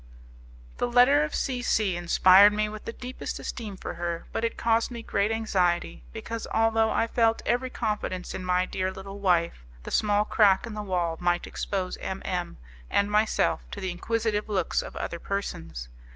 The 0.79 0.87
letter 0.87 1.23
of 1.23 1.35
C 1.35 1.61
C 1.61 1.95
inspired 1.95 2.53
me 2.53 2.67
with 2.67 2.85
the 2.85 2.91
deepest 2.91 3.37
esteem 3.37 3.77
for 3.77 3.93
her, 3.93 4.25
but 4.31 4.43
it 4.43 4.57
caused 4.57 4.89
me 4.89 5.03
great 5.03 5.29
anxiety, 5.29 6.01
because, 6.11 6.47
although 6.51 6.89
I 6.89 7.05
felt 7.05 7.43
every 7.45 7.69
confidence 7.69 8.33
in 8.33 8.43
my 8.43 8.65
dear 8.65 8.89
little 8.91 9.19
wife, 9.19 9.63
the 9.83 9.91
small 9.91 10.25
crack 10.25 10.65
in 10.65 10.73
the 10.73 10.81
wall 10.81 11.17
might 11.19 11.45
expose 11.45 11.97
M 11.97 12.23
M 12.25 12.57
and 12.89 13.11
myself 13.11 13.61
to 13.69 13.79
the 13.79 13.91
inquisitive 13.91 14.49
looks 14.49 14.81
of 14.81 14.95
other 14.95 15.19
persons. 15.19 15.87